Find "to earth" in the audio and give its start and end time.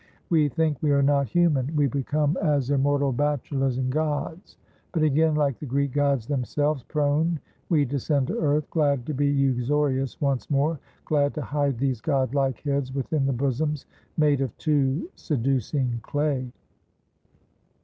8.29-8.67